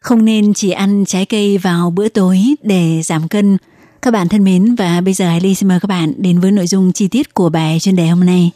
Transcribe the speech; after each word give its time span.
không 0.00 0.24
nên 0.24 0.54
chỉ 0.54 0.70
ăn 0.70 1.04
trái 1.04 1.26
cây 1.26 1.58
vào 1.58 1.90
bữa 1.90 2.08
tối 2.08 2.38
để 2.62 3.02
giảm 3.04 3.28
cân. 3.28 3.56
Các 4.02 4.10
bạn 4.10 4.28
thân 4.28 4.44
mến 4.44 4.74
và 4.74 5.00
bây 5.00 5.14
giờ 5.14 5.26
Hải 5.26 5.40
Ly 5.40 5.54
xin 5.54 5.68
mời 5.68 5.80
các 5.80 5.86
bạn 5.86 6.12
đến 6.16 6.40
với 6.40 6.50
nội 6.50 6.66
dung 6.66 6.92
chi 6.92 7.08
tiết 7.08 7.34
của 7.34 7.48
bài 7.48 7.78
chuyên 7.80 7.96
đề 7.96 8.06
hôm 8.06 8.26
nay. 8.26 8.50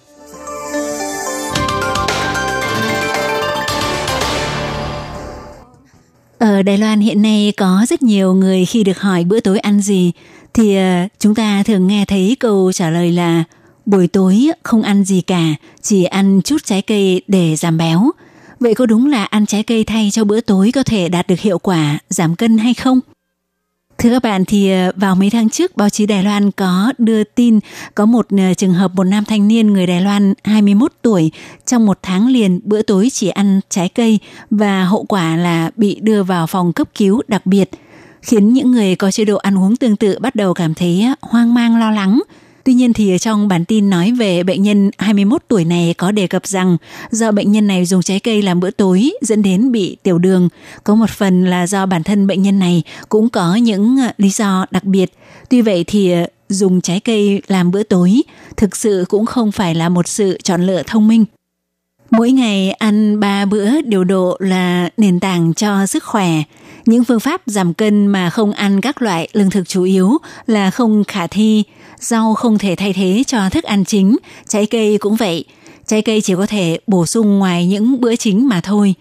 Ở 6.39 6.63
Đài 6.63 6.79
Loan 6.79 7.01
hiện 7.01 7.23
nay 7.23 7.53
có 7.57 7.87
rất 7.89 8.03
nhiều 8.03 8.35
người 8.35 8.65
khi 8.65 8.85
được 8.85 9.01
hỏi 9.01 9.25
bữa 9.25 9.41
tối 9.41 9.59
ăn 9.59 9.81
gì 9.81 10.13
thì 10.55 10.77
ờ, 10.77 11.09
chúng 11.19 11.35
ta 11.35 11.63
thường 11.63 11.87
nghe 11.87 12.05
thấy 12.05 12.37
câu 12.41 12.73
trả 12.73 12.91
lời 12.91 13.13
là 13.13 13.45
buổi 13.87 14.09
tối 14.09 14.51
không 14.63 14.83
ăn 14.83 15.05
gì 15.05 15.21
cả, 15.21 15.45
chỉ 15.83 16.05
ăn 16.05 16.41
chút 16.45 16.65
trái 16.65 16.83
cây 16.83 17.23
để 17.29 17.57
giảm 17.57 17.79
béo. 17.79 18.11
Vậy 18.63 18.75
có 18.75 18.87
đúng 18.87 19.07
là 19.07 19.25
ăn 19.25 19.47
trái 19.47 19.63
cây 19.63 19.85
thay 19.85 20.09
cho 20.13 20.25
bữa 20.25 20.41
tối 20.41 20.71
có 20.75 20.83
thể 20.83 21.09
đạt 21.09 21.27
được 21.27 21.41
hiệu 21.41 21.59
quả, 21.59 21.99
giảm 22.09 22.37
cân 22.37 22.59
hay 22.59 22.75
không? 22.75 23.01
Thưa 23.99 24.11
các 24.11 24.23
bạn, 24.23 24.45
thì 24.45 24.71
ờ, 24.71 24.93
vào 24.97 25.15
mấy 25.15 25.31
tháng 25.31 25.51
trước, 25.51 25.77
báo 25.77 25.89
chí 25.89 26.07
Đài 26.07 26.25
Loan 26.25 26.51
có 26.51 26.93
đưa 26.99 27.25
tin 27.25 27.61
có 27.95 28.07
một 28.07 28.27
ờ, 28.31 28.55
trường 28.55 28.73
hợp 28.73 28.91
một 28.95 29.05
nam 29.05 29.25
thanh 29.25 29.49
niên 29.49 29.73
người 29.73 29.87
Đài 29.87 30.01
Loan 30.01 30.35
21 30.45 30.93
tuổi 31.03 31.31
trong 31.67 31.87
một 31.87 31.99
tháng 32.03 32.29
liền 32.29 32.61
bữa 32.65 32.83
tối 32.83 33.09
chỉ 33.13 33.29
ăn 33.29 33.61
trái 33.69 33.89
cây 33.89 34.19
và 34.51 34.85
hậu 34.85 35.05
quả 35.05 35.37
là 35.37 35.71
bị 35.77 35.99
đưa 36.01 36.23
vào 36.23 36.47
phòng 36.47 36.73
cấp 36.73 36.89
cứu 36.95 37.23
đặc 37.29 37.47
biệt, 37.47 37.71
khiến 38.23 38.53
những 38.53 38.73
người 38.73 38.97
có 38.97 39.11
chế 39.11 39.25
độ 39.25 39.37
ăn 39.37 39.59
uống 39.59 39.77
tương 39.77 39.97
tự 39.97 40.19
bắt 40.19 40.35
đầu 40.35 40.55
cảm 40.55 40.75
thấy 40.75 41.03
ờ, 41.03 41.29
hoang 41.31 41.55
mang, 41.55 41.77
lo 41.77 41.91
lắng 41.91 42.21
Tuy 42.65 42.75
nhiên 42.75 42.93
thì 42.93 43.19
trong 43.21 43.49
bản 43.49 43.65
tin 43.65 43.91
nói 43.91 44.13
về 44.13 44.43
bệnh 44.43 44.63
nhân 44.63 44.91
21 44.99 45.43
tuổi 45.49 45.65
này 45.65 45.95
có 45.99 46.13
đề 46.13 46.27
cập 46.27 46.47
rằng 46.47 46.77
do 47.11 47.33
bệnh 47.33 47.53
nhân 47.53 47.67
này 47.67 47.85
dùng 47.85 48.03
trái 48.03 48.21
cây 48.21 48.43
làm 48.43 48.61
bữa 48.61 48.71
tối 48.71 49.13
dẫn 49.21 49.43
đến 49.43 49.73
bị 49.73 49.97
tiểu 50.03 50.19
đường, 50.19 50.49
có 50.85 50.95
một 50.95 51.11
phần 51.11 51.45
là 51.45 51.67
do 51.67 51.87
bản 51.87 52.03
thân 52.03 52.27
bệnh 52.27 52.43
nhân 52.43 52.59
này 52.59 52.83
cũng 53.09 53.29
có 53.29 53.55
những 53.55 53.97
ờ, 53.97 54.13
lý 54.19 54.29
do 54.31 54.67
đặc 54.71 54.85
biệt. 54.85 55.13
Tuy 55.51 55.61
vậy 55.61 55.85
thì 55.87 56.13
ờ, 56.13 56.27
dùng 56.49 56.81
trái 56.81 57.01
cây 57.01 57.43
làm 57.47 57.71
bữa 57.71 57.83
tối 57.83 58.23
thực 58.57 58.77
sự 58.77 59.05
cũng 59.09 59.27
không 59.27 59.53
phải 59.53 59.75
là 59.75 59.89
một 59.89 60.09
sự 60.09 60.39
chọn 60.43 60.63
lựa 60.67 60.83
thông 60.87 61.09
minh. 61.09 61.25
Mỗi 62.11 62.33
ngày 62.33 62.73
ăn 62.73 63.21
3 63.21 63.45
bữa 63.45 63.81
điều 63.81 64.05
độ 64.05 64.37
là 64.41 64.89
nền 64.97 65.21
tảng 65.21 65.55
cho 65.55 65.87
sức 65.87 66.05
khỏe. 66.05 66.43
Những 66.87 67.05
phương 67.05 67.21
pháp 67.21 67.43
giảm 67.47 67.75
cân 67.75 68.07
mà 68.07 68.31
không 68.31 68.53
ăn 68.53 68.81
các 68.81 69.03
loại 69.03 69.29
lương 69.33 69.51
thực 69.51 69.69
chủ 69.69 69.83
yếu 69.83 70.19
là 70.47 70.71
không 70.71 71.05
khả 71.05 71.27
thi 71.27 71.65
rau 71.99 72.35
không 72.35 72.59
thể 72.59 72.75
thay 72.77 72.93
thế 72.93 73.23
cho 73.27 73.51
thức 73.51 73.65
ăn 73.65 73.85
chính, 73.85 74.17
trái 74.49 74.67
cây 74.67 74.99
cũng 74.99 75.17
vậy. 75.17 75.45
Trái 75.87 76.03
cây 76.03 76.21
chỉ 76.21 76.35
có 76.35 76.47
thể 76.47 76.79
bổ 76.87 77.07
sung 77.07 77.39
ngoài 77.39 77.67
những 77.67 78.01
bữa 78.01 78.17
chính 78.17 78.49
mà 78.49 78.61
thôi. 78.61 78.95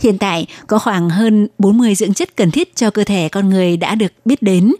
Hiện 0.00 0.18
tại 0.18 0.46
có 0.66 0.78
khoảng 0.78 1.10
hơn 1.10 1.48
40 1.58 1.94
dưỡng 1.94 2.14
chất 2.14 2.36
cần 2.36 2.50
thiết 2.50 2.76
cho 2.76 2.90
cơ 2.90 3.04
thể 3.04 3.28
con 3.28 3.50
người 3.50 3.76
đã 3.76 3.94
được 3.94 4.12
biết 4.24 4.42
đến. 4.42 4.72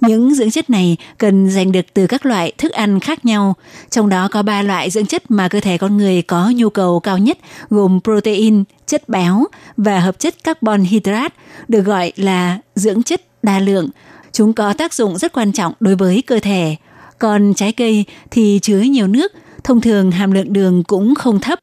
Những 0.00 0.34
dưỡng 0.34 0.50
chất 0.50 0.70
này 0.70 0.96
cần 1.18 1.50
giành 1.50 1.72
được 1.72 1.86
từ 1.94 2.06
các 2.06 2.26
loại 2.26 2.52
thức 2.58 2.72
ăn 2.72 3.00
khác 3.00 3.24
nhau, 3.24 3.54
trong 3.90 4.08
đó 4.08 4.28
có 4.28 4.42
ba 4.42 4.62
loại 4.62 4.90
dưỡng 4.90 5.06
chất 5.06 5.30
mà 5.30 5.48
cơ 5.48 5.60
thể 5.60 5.78
con 5.78 5.96
người 5.96 6.22
có 6.22 6.52
nhu 6.54 6.70
cầu 6.70 7.00
cao 7.00 7.18
nhất 7.18 7.38
gồm 7.70 8.00
protein, 8.04 8.64
chất 8.86 9.08
béo 9.08 9.44
và 9.76 10.00
hợp 10.00 10.18
chất 10.18 10.44
carbon 10.44 10.82
hydrate, 10.82 11.34
được 11.68 11.82
gọi 11.82 12.12
là 12.16 12.58
dưỡng 12.74 13.02
chất 13.02 13.22
đa 13.42 13.58
lượng. 13.58 13.88
Chúng 14.32 14.52
có 14.52 14.72
tác 14.72 14.94
dụng 14.94 15.18
rất 15.18 15.32
quan 15.32 15.52
trọng 15.52 15.72
đối 15.80 15.96
với 15.96 16.22
cơ 16.22 16.40
thể, 16.40 16.76
còn 17.18 17.54
trái 17.54 17.72
cây 17.72 18.04
thì 18.30 18.58
chứa 18.62 18.80
nhiều 18.80 19.06
nước, 19.06 19.32
thông 19.64 19.80
thường 19.80 20.10
hàm 20.10 20.32
lượng 20.32 20.52
đường 20.52 20.84
cũng 20.84 21.14
không 21.14 21.40
thấp. 21.40 21.58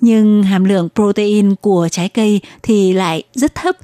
Nhưng 0.00 0.42
hàm 0.42 0.64
lượng 0.64 0.88
protein 0.94 1.54
của 1.54 1.88
trái 1.90 2.08
cây 2.08 2.40
thì 2.62 2.92
lại 2.92 3.22
rất 3.34 3.54
thấp. 3.54 3.76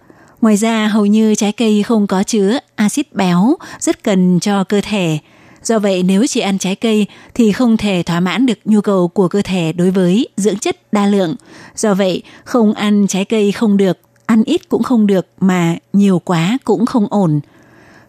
Ngoài 0.44 0.56
ra 0.56 0.86
hầu 0.86 1.06
như 1.06 1.34
trái 1.34 1.52
cây 1.52 1.82
không 1.82 2.06
có 2.06 2.22
chứa 2.22 2.58
axit 2.74 3.12
béo 3.12 3.56
rất 3.80 4.04
cần 4.04 4.40
cho 4.40 4.64
cơ 4.64 4.80
thể. 4.80 5.18
Do 5.62 5.78
vậy 5.78 6.02
nếu 6.02 6.26
chỉ 6.26 6.40
ăn 6.40 6.58
trái 6.58 6.76
cây 6.76 7.06
thì 7.34 7.52
không 7.52 7.76
thể 7.76 8.02
thỏa 8.06 8.20
mãn 8.20 8.46
được 8.46 8.58
nhu 8.64 8.80
cầu 8.80 9.08
của 9.08 9.28
cơ 9.28 9.42
thể 9.42 9.72
đối 9.72 9.90
với 9.90 10.28
dưỡng 10.36 10.58
chất 10.58 10.92
đa 10.92 11.06
lượng. 11.06 11.34
Do 11.76 11.94
vậy 11.94 12.22
không 12.44 12.74
ăn 12.74 13.06
trái 13.06 13.24
cây 13.24 13.52
không 13.52 13.76
được, 13.76 13.98
ăn 14.26 14.44
ít 14.44 14.68
cũng 14.68 14.82
không 14.82 15.06
được 15.06 15.26
mà 15.40 15.76
nhiều 15.92 16.18
quá 16.18 16.58
cũng 16.64 16.86
không 16.86 17.06
ổn 17.10 17.40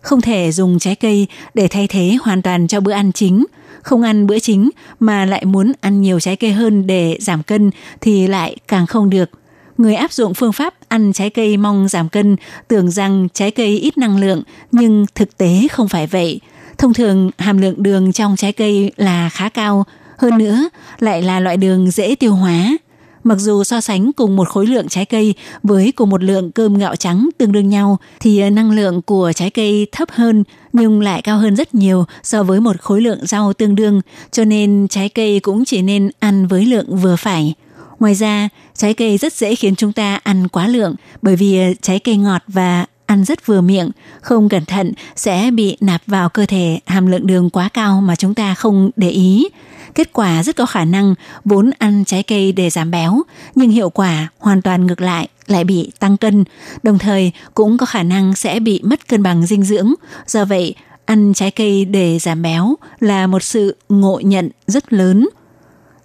không 0.01 0.21
thể 0.21 0.51
dùng 0.51 0.79
trái 0.79 0.95
cây 0.95 1.27
để 1.53 1.67
thay 1.67 1.87
thế 1.87 2.17
hoàn 2.21 2.41
toàn 2.41 2.67
cho 2.67 2.79
bữa 2.79 2.91
ăn 2.91 3.11
chính. 3.11 3.45
Không 3.81 4.01
ăn 4.01 4.27
bữa 4.27 4.39
chính 4.39 4.69
mà 4.99 5.25
lại 5.25 5.45
muốn 5.45 5.71
ăn 5.81 6.01
nhiều 6.01 6.19
trái 6.19 6.35
cây 6.35 6.51
hơn 6.51 6.87
để 6.87 7.17
giảm 7.21 7.43
cân 7.43 7.71
thì 8.01 8.27
lại 8.27 8.57
càng 8.67 8.85
không 8.85 9.09
được. 9.09 9.29
Người 9.77 9.95
áp 9.95 10.13
dụng 10.13 10.33
phương 10.33 10.53
pháp 10.53 10.73
ăn 10.95 11.13
trái 11.13 11.29
cây 11.29 11.57
mong 11.57 11.87
giảm 11.87 12.09
cân 12.09 12.35
tưởng 12.67 12.91
rằng 12.91 13.27
trái 13.33 13.51
cây 13.51 13.77
ít 13.77 13.97
năng 13.97 14.17
lượng 14.17 14.43
nhưng 14.71 15.05
thực 15.15 15.37
tế 15.37 15.67
không 15.71 15.87
phải 15.87 16.07
vậy. 16.07 16.39
Thông 16.77 16.93
thường 16.93 17.31
hàm 17.37 17.57
lượng 17.57 17.83
đường 17.83 18.11
trong 18.11 18.35
trái 18.35 18.53
cây 18.53 18.91
là 18.97 19.29
khá 19.29 19.49
cao, 19.49 19.85
hơn 20.17 20.37
nữa 20.37 20.69
lại 20.99 21.21
là 21.21 21.39
loại 21.39 21.57
đường 21.57 21.91
dễ 21.91 22.15
tiêu 22.15 22.35
hóa 22.35 22.77
Mặc 23.25 23.35
dù 23.35 23.63
so 23.63 23.81
sánh 23.81 24.13
cùng 24.13 24.35
một 24.35 24.49
khối 24.49 24.67
lượng 24.67 24.87
trái 24.87 25.05
cây 25.05 25.33
với 25.63 25.91
cùng 25.91 26.09
một 26.09 26.23
lượng 26.23 26.51
cơm 26.51 26.77
gạo 26.77 26.95
trắng 26.95 27.29
tương 27.37 27.51
đương 27.51 27.69
nhau 27.69 27.97
thì 28.19 28.49
năng 28.49 28.71
lượng 28.71 29.01
của 29.01 29.31
trái 29.35 29.49
cây 29.49 29.87
thấp 29.91 30.09
hơn 30.11 30.43
nhưng 30.73 31.01
lại 31.01 31.21
cao 31.21 31.37
hơn 31.37 31.55
rất 31.55 31.75
nhiều 31.75 32.05
so 32.23 32.43
với 32.43 32.59
một 32.59 32.81
khối 32.81 33.01
lượng 33.01 33.19
rau 33.25 33.53
tương 33.53 33.75
đương, 33.75 34.01
cho 34.31 34.45
nên 34.45 34.87
trái 34.89 35.09
cây 35.09 35.39
cũng 35.39 35.65
chỉ 35.65 35.81
nên 35.81 36.09
ăn 36.19 36.47
với 36.47 36.65
lượng 36.65 36.97
vừa 36.97 37.15
phải. 37.15 37.53
Ngoài 37.99 38.15
ra, 38.15 38.49
trái 38.75 38.93
cây 38.93 39.17
rất 39.17 39.33
dễ 39.33 39.55
khiến 39.55 39.75
chúng 39.75 39.93
ta 39.93 40.19
ăn 40.23 40.47
quá 40.47 40.67
lượng 40.67 40.95
bởi 41.21 41.35
vì 41.35 41.59
ờ, 41.59 41.73
trái 41.81 41.99
cây 41.99 42.17
ngọt 42.17 42.41
và 42.47 42.85
ăn 43.05 43.23
rất 43.23 43.45
vừa 43.45 43.61
miệng, 43.61 43.91
không 44.21 44.49
cẩn 44.49 44.65
thận 44.65 44.93
sẽ 45.15 45.51
bị 45.53 45.77
nạp 45.81 46.01
vào 46.07 46.29
cơ 46.29 46.45
thể 46.45 46.79
hàm 46.85 47.07
lượng 47.07 47.27
đường 47.27 47.49
quá 47.49 47.69
cao 47.73 48.01
mà 48.01 48.15
chúng 48.15 48.33
ta 48.33 48.55
không 48.55 48.91
để 48.95 49.09
ý. 49.09 49.49
Kết 49.95 50.13
quả 50.13 50.43
rất 50.43 50.55
có 50.55 50.65
khả 50.65 50.85
năng 50.85 51.15
vốn 51.45 51.71
ăn 51.77 52.05
trái 52.05 52.23
cây 52.23 52.51
để 52.51 52.69
giảm 52.69 52.91
béo, 52.91 53.21
nhưng 53.55 53.69
hiệu 53.69 53.89
quả 53.89 54.27
hoàn 54.37 54.61
toàn 54.61 54.87
ngược 54.87 55.01
lại 55.01 55.27
lại 55.47 55.63
bị 55.63 55.91
tăng 55.99 56.17
cân, 56.17 56.43
đồng 56.83 56.99
thời 56.99 57.31
cũng 57.53 57.77
có 57.77 57.85
khả 57.85 58.03
năng 58.03 58.35
sẽ 58.35 58.59
bị 58.59 58.81
mất 58.83 59.07
cân 59.07 59.23
bằng 59.23 59.45
dinh 59.45 59.63
dưỡng. 59.63 59.93
Do 60.27 60.45
vậy, 60.45 60.75
ăn 61.05 61.33
trái 61.33 61.51
cây 61.51 61.85
để 61.85 62.19
giảm 62.19 62.41
béo 62.41 62.75
là 62.99 63.27
một 63.27 63.43
sự 63.43 63.75
ngộ 63.89 64.19
nhận 64.23 64.49
rất 64.67 64.93
lớn. 64.93 65.29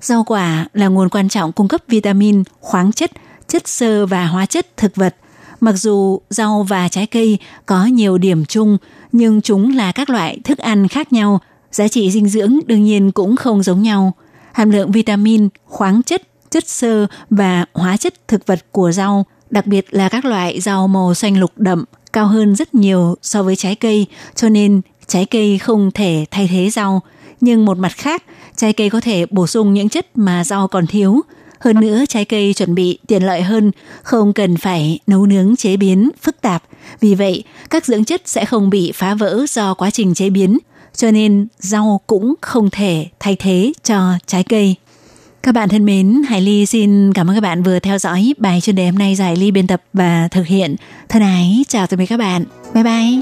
Rau 0.00 0.25
quả 0.25 0.66
là 0.72 0.88
nguồn 0.88 1.09
quan 1.09 1.28
trọng 1.28 1.53
cung 1.53 1.69
cấp 1.69 1.81
vitamin, 1.88 2.43
khoáng 2.61 2.93
chất, 2.93 3.11
chất 3.49 3.69
xơ 3.69 4.06
và 4.06 4.27
hóa 4.27 4.47
chất 4.47 4.77
thực 4.77 4.97
vật. 4.97 5.16
Mặc 5.61 5.72
dù 5.72 6.21
rau 6.31 6.62
và 6.62 6.88
trái 6.88 7.06
cây 7.06 7.38
có 7.66 7.84
nhiều 7.84 8.19
điểm 8.19 8.44
chung, 8.44 8.78
nhưng 9.12 9.41
chúng 9.43 9.77
là 9.77 9.93
các 9.93 10.11
loại 10.11 10.38
thức 10.44 10.59
ăn 10.59 10.88
khác 10.88 11.12
nhau 11.12 11.41
Giá 11.72 11.88
trị 11.88 12.11
dinh 12.11 12.28
dưỡng 12.28 12.59
đương 12.66 12.84
nhiên 12.84 13.12
cũng 13.12 13.37
không 13.37 13.62
giống 13.62 13.83
nhau. 13.83 14.12
Hàm 14.53 14.71
lượng 14.71 14.93
vitamin, 14.93 15.49
khoáng 15.66 16.03
chất, 16.03 16.22
chất 16.50 16.69
xơ 16.69 17.06
và 17.31 17.64
hóa 17.75 17.97
chất 17.97 18.29
thực 18.29 18.47
vật 18.47 18.64
của 18.73 18.93
rau, 18.93 19.26
đặc 19.50 19.67
biệt 19.67 19.87
là 19.91 20.08
các 20.08 20.25
loại 20.25 20.61
rau 20.61 20.88
màu 20.88 21.14
xanh 21.14 21.41
lục 21.41 21.52
đậm, 21.56 21.85
cao 22.12 22.26
hơn 22.26 22.56
rất 22.56 22.75
nhiều 22.75 23.17
so 23.23 23.43
với 23.43 23.56
trái 23.56 23.75
cây, 23.75 24.06
cho 24.35 24.49
nên 24.49 24.81
trái 25.06 25.26
cây 25.26 25.58
không 25.58 25.91
thể 25.94 26.25
thay 26.31 26.49
thế 26.49 26.70
rau. 26.70 27.02
Nhưng 27.40 27.64
một 27.64 27.78
mặt 27.78 27.92
khác, 27.96 28.22
trái 28.56 28.72
cây 28.72 28.90
có 28.90 29.00
thể 29.00 29.26
bổ 29.31 29.46
sung 29.46 29.75
những 29.75 29.88
chất 29.88 30.06
mà 30.14 30.44
rau 30.44 30.69
còn 30.69 30.87
thiếu. 30.87 31.20
Hơn 31.60 31.81
nữa, 31.81 32.04
trái 32.08 32.25
cây 32.25 32.54
chuẩn 32.54 32.75
bị 32.75 32.98
tiện 33.06 33.22
lợi 33.22 33.42
hơn, 33.42 33.70
không 34.02 34.32
cần 34.32 34.56
phải 34.56 34.98
nấu 35.06 35.26
nướng 35.26 35.56
chế 35.56 35.76
biến 35.76 36.10
phức 36.22 36.40
tạp. 36.40 36.62
Vì 37.00 37.14
vậy, 37.14 37.44
các 37.70 37.84
dưỡng 37.87 38.04
chất 38.04 38.22
sẽ 38.25 38.44
không 38.44 38.70
bị 38.70 38.92
phá 38.94 39.14
vỡ 39.14 39.44
do 39.48 39.75
quá 39.75 39.90
trình 39.90 40.14
chế 40.14 40.31
biến, 40.31 40.58
cho 40.94 41.10
nên 41.10 41.46
rau 41.58 42.00
cũng 42.06 42.34
không 42.40 42.70
thể 42.70 43.06
thay 43.20 43.37
thế 43.37 43.72
cho 43.84 44.12
trái 44.26 44.44
cây. 44.44 44.76
Các 45.42 45.54
bạn 45.54 45.69
thân 45.69 45.84
mến, 45.84 46.22
Hải 46.28 46.40
Ly 46.40 46.66
xin 46.66 47.12
cảm 47.12 47.31
ơn 47.31 47.37
các 47.37 47.40
bạn 47.40 47.62
vừa 47.62 47.78
theo 47.78 47.98
dõi 47.98 48.34
bài 48.38 48.60
chuyên 48.60 48.76
đề 48.76 48.87
hôm 48.87 48.98
nay 48.98 49.14
giải 49.14 49.37
Ly 49.37 49.50
biên 49.50 49.66
tập 49.66 49.82
và 49.92 50.28
thực 50.31 50.46
hiện. 50.46 50.76
Thân 51.08 51.22
ái, 51.22 51.64
chào 51.69 51.87
tạm 51.87 51.98
biệt 51.98 52.06
các 52.06 52.16
bạn. 52.16 52.44
Bye 52.75 52.84
bye. 52.84 53.20